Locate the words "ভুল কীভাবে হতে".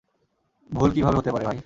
0.69-1.31